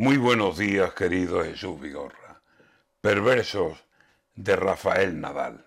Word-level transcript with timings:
Muy 0.00 0.16
buenos 0.16 0.56
días, 0.56 0.94
querido 0.94 1.44
Jesús 1.44 1.78
Vigorra. 1.78 2.40
Perversos 3.02 3.84
de 4.34 4.56
Rafael 4.56 5.20
Nadal. 5.20 5.66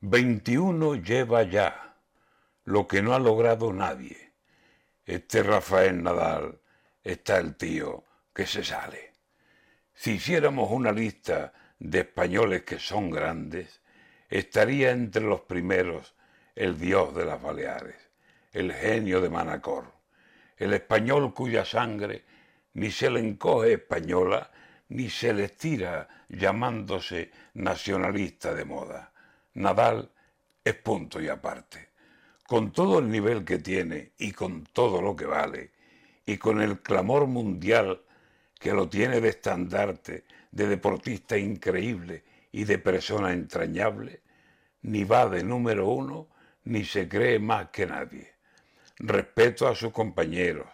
21 0.00 0.94
lleva 0.94 1.42
ya, 1.42 1.94
lo 2.64 2.88
que 2.88 3.02
no 3.02 3.14
ha 3.14 3.18
logrado 3.18 3.70
nadie. 3.70 4.32
Este 5.04 5.42
Rafael 5.42 6.02
Nadal 6.02 6.58
está 7.04 7.36
el 7.36 7.54
tío 7.56 8.02
que 8.32 8.46
se 8.46 8.64
sale. 8.64 9.12
Si 9.92 10.12
hiciéramos 10.12 10.70
una 10.70 10.90
lista 10.90 11.52
de 11.78 11.98
españoles 11.98 12.62
que 12.62 12.78
son 12.78 13.10
grandes, 13.10 13.82
estaría 14.30 14.90
entre 14.90 15.24
los 15.24 15.42
primeros 15.42 16.14
el 16.54 16.78
dios 16.78 17.14
de 17.14 17.26
las 17.26 17.42
Baleares, 17.42 18.08
el 18.52 18.72
genio 18.72 19.20
de 19.20 19.28
Manacor, 19.28 19.92
el 20.56 20.72
español 20.72 21.34
cuya 21.34 21.66
sangre 21.66 22.24
ni 22.74 22.90
se 22.90 23.10
le 23.10 23.20
encoge 23.20 23.74
española, 23.74 24.50
ni 24.88 25.08
se 25.10 25.32
le 25.32 25.44
estira 25.44 26.08
llamándose 26.28 27.30
nacionalista 27.54 28.54
de 28.54 28.64
moda. 28.64 29.12
Nadal 29.54 30.10
es 30.64 30.74
punto 30.74 31.20
y 31.20 31.28
aparte. 31.28 31.90
Con 32.46 32.72
todo 32.72 32.98
el 32.98 33.10
nivel 33.10 33.44
que 33.44 33.58
tiene 33.58 34.12
y 34.18 34.32
con 34.32 34.64
todo 34.64 35.00
lo 35.00 35.16
que 35.16 35.26
vale, 35.26 35.70
y 36.26 36.36
con 36.36 36.60
el 36.60 36.80
clamor 36.80 37.26
mundial 37.26 38.02
que 38.58 38.72
lo 38.72 38.88
tiene 38.88 39.20
de 39.20 39.30
estandarte, 39.30 40.24
de 40.50 40.66
deportista 40.68 41.36
increíble 41.36 42.24
y 42.52 42.64
de 42.64 42.78
persona 42.78 43.32
entrañable, 43.32 44.20
ni 44.82 45.04
va 45.04 45.28
de 45.28 45.42
número 45.42 45.88
uno, 45.88 46.28
ni 46.64 46.84
se 46.84 47.08
cree 47.08 47.38
más 47.38 47.70
que 47.70 47.86
nadie. 47.86 48.32
Respeto 48.98 49.66
a 49.66 49.74
sus 49.74 49.92
compañeros, 49.92 50.66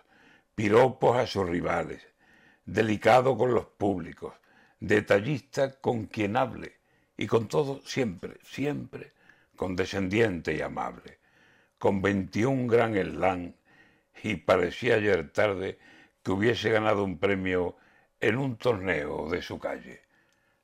piropos 0.58 1.16
a 1.16 1.24
sus 1.24 1.48
rivales, 1.48 2.04
delicado 2.64 3.38
con 3.38 3.54
los 3.54 3.66
públicos, 3.66 4.34
detallista 4.80 5.78
con 5.80 6.06
quien 6.06 6.36
hable 6.36 6.80
y 7.16 7.28
con 7.28 7.46
todo 7.46 7.80
siempre, 7.86 8.38
siempre 8.42 9.12
condescendiente 9.54 10.56
y 10.56 10.60
amable. 10.60 11.20
Con 11.78 12.02
21 12.02 12.66
gran 12.66 12.94
slam 12.94 13.54
y 14.24 14.34
parecía 14.34 14.96
ayer 14.96 15.30
tarde 15.30 15.78
que 16.24 16.32
hubiese 16.32 16.70
ganado 16.70 17.04
un 17.04 17.20
premio 17.20 17.76
en 18.18 18.36
un 18.36 18.56
torneo 18.56 19.30
de 19.30 19.42
su 19.42 19.60
calle. 19.60 20.02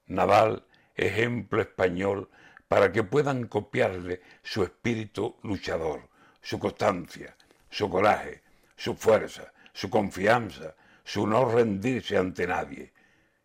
Nadal, 0.07 0.67
ejemplo 0.97 1.63
español 1.63 2.29
para 2.67 2.91
que 2.91 3.05
puedan 3.05 3.47
copiarle 3.47 4.23
su 4.43 4.65
espíritu 4.65 5.37
luchador, 5.45 6.09
su 6.43 6.59
constancia, 6.59 7.37
su 7.71 7.89
coraje, 7.89 8.43
su 8.75 8.97
fuerza, 8.97 9.53
su 9.75 9.91
confianza, 9.91 10.75
su 11.05 11.27
no 11.27 11.51
rendirse 11.51 12.17
ante 12.17 12.47
nadie 12.47 12.95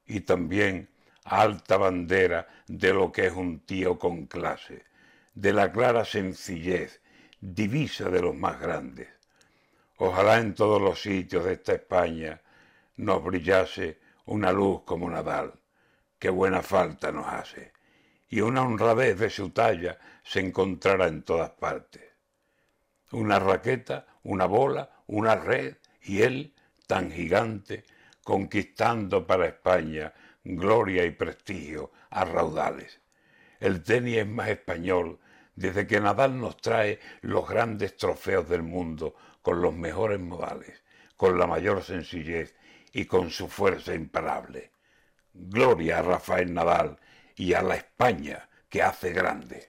y 0.05 0.21
también 0.21 0.87
alta 1.25 1.77
bandera 1.77 2.47
de 2.67 2.93
lo 2.93 3.11
que 3.11 3.27
es 3.27 3.33
un 3.33 3.59
tío 3.65 3.99
con 3.99 4.27
clase, 4.27 4.85
de 5.33 5.53
la 5.53 5.71
clara 5.71 6.05
sencillez, 6.05 7.01
divisa 7.41 8.09
de 8.09 8.21
los 8.21 8.35
más 8.35 8.59
grandes. 8.59 9.09
Ojalá 9.97 10.37
en 10.37 10.55
todos 10.55 10.81
los 10.81 11.01
sitios 11.01 11.43
de 11.43 11.53
esta 11.53 11.73
España 11.73 12.41
nos 12.97 13.23
brillase 13.23 13.99
una 14.25 14.51
luz 14.51 14.83
como 14.85 15.09
Nadal, 15.09 15.53
que 16.17 16.29
buena 16.29 16.61
falta 16.61 17.11
nos 17.11 17.27
hace, 17.27 17.73
y 18.29 18.41
una 18.41 18.61
honradez 18.61 19.17
de 19.17 19.29
su 19.29 19.49
talla 19.49 19.97
se 20.23 20.39
encontrará 20.39 21.07
en 21.07 21.23
todas 21.23 21.51
partes. 21.51 22.03
Una 23.11 23.39
raqueta, 23.39 24.05
una 24.23 24.45
bola, 24.45 24.89
una 25.07 25.35
red, 25.35 25.75
y 26.01 26.21
él, 26.21 26.53
tan 26.87 27.11
gigante, 27.11 27.85
conquistando 28.23 29.25
para 29.25 29.47
España 29.47 30.13
gloria 30.43 31.05
y 31.05 31.11
prestigio 31.11 31.91
a 32.09 32.25
raudales. 32.25 32.99
El 33.59 33.83
tenis 33.83 34.17
es 34.17 34.27
más 34.27 34.49
español 34.49 35.19
desde 35.55 35.85
que 35.85 35.99
Nadal 35.99 36.39
nos 36.39 36.55
trae 36.57 36.99
los 37.21 37.47
grandes 37.47 37.97
trofeos 37.97 38.47
del 38.47 38.63
mundo 38.63 39.15
con 39.41 39.61
los 39.61 39.75
mejores 39.75 40.19
modales, 40.19 40.83
con 41.17 41.37
la 41.37 41.47
mayor 41.47 41.83
sencillez 41.83 42.55
y 42.93 43.05
con 43.05 43.29
su 43.29 43.49
fuerza 43.49 43.93
imparable. 43.93 44.71
Gloria 45.33 45.99
a 45.99 46.01
Rafael 46.01 46.53
Nadal 46.53 46.97
y 47.35 47.53
a 47.53 47.61
la 47.61 47.75
España 47.75 48.47
que 48.69 48.81
hace 48.81 49.11
grande. 49.11 49.67